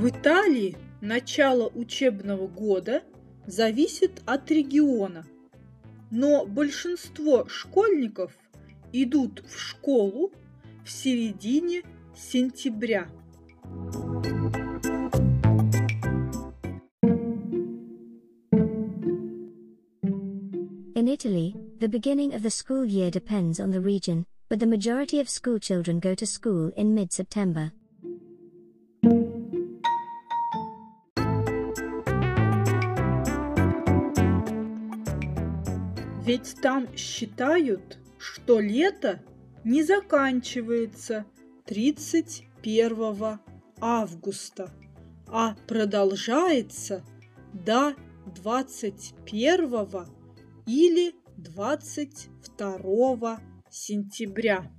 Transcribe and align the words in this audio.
В 0.00 0.08
Италии 0.08 0.78
начало 1.02 1.68
учебного 1.74 2.46
года 2.46 3.02
зависит 3.46 4.22
от 4.24 4.50
региона, 4.50 5.26
но 6.10 6.46
большинство 6.46 7.46
школьников 7.48 8.32
идут 8.94 9.44
в 9.46 9.60
школу 9.60 10.32
в 10.86 10.90
середине 10.90 11.82
сентября. 12.16 13.08
In 20.94 21.08
Italy, 21.08 21.54
the 21.78 21.88
beginning 21.90 22.32
of 22.32 22.42
the 22.42 22.48
school 22.48 22.86
year 22.86 23.10
depends 23.10 23.60
on 23.60 23.70
the 23.70 23.82
region, 23.82 24.24
but 24.48 24.60
the 24.60 24.66
majority 24.66 25.20
of 25.20 25.28
school 25.28 25.58
children 25.58 26.00
go 26.00 26.14
to 26.14 26.24
school 26.24 26.72
in 26.74 26.94
mid 26.94 27.12
Ведь 36.24 36.56
там 36.60 36.94
считают, 36.96 37.98
что 38.18 38.60
лето 38.60 39.22
не 39.64 39.82
заканчивается 39.82 41.24
31 41.66 43.38
августа, 43.80 44.70
а 45.26 45.56
продолжается 45.66 47.04
до 47.52 47.94
21 48.26 50.06
или 50.66 51.14
22 51.38 53.40
сентября. 53.70 54.70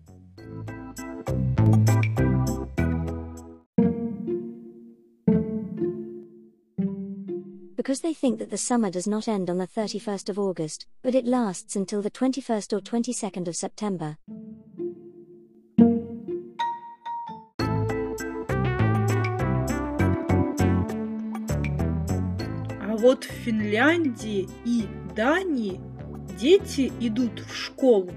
Because 7.82 8.02
they 8.02 8.14
think 8.14 8.38
that 8.38 8.52
the 8.52 8.60
summer 8.60 8.92
does 8.92 9.08
not 9.08 9.28
end 9.28 9.50
on 9.50 9.58
the 9.58 9.66
31st 9.66 10.30
of 10.30 10.38
August, 10.38 10.86
but 11.02 11.16
it 11.16 11.26
lasts 11.26 11.76
until 11.76 12.04
the 12.04 12.12
21st 12.12 12.74
or 12.74 12.80
22nd 12.80 13.48
of 13.48 13.56
September. 13.56 14.18
А 22.80 22.98
вот 22.98 23.24
в 23.24 23.32
Финляндии 23.32 24.48
и 24.64 24.86
Дании 25.16 25.82
дети 26.40 26.94
идут 27.00 27.40
в 27.40 27.56
школу 27.56 28.12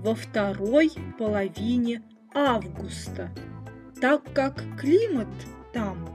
во 0.00 0.14
второй 0.14 0.92
половине 1.18 2.04
августа, 2.32 3.32
так 4.00 4.32
как 4.32 4.62
климат 4.78 5.26
там 5.72 6.08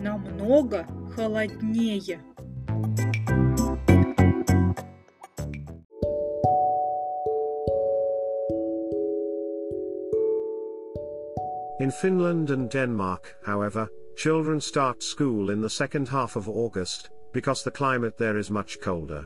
намного 0.00 0.84
холоднее. 1.14 2.18
In 11.80 11.90
Finland 11.90 12.50
and 12.50 12.68
Denmark, 12.68 13.36
however, 13.42 13.88
children 14.14 14.60
start 14.60 15.02
school 15.02 15.48
in 15.48 15.62
the 15.62 15.70
second 15.70 16.08
half 16.08 16.36
of 16.36 16.46
August, 16.46 17.08
because 17.32 17.64
the 17.64 17.70
climate 17.70 18.18
there 18.18 18.36
is 18.36 18.50
much 18.50 18.78
colder. 18.82 19.24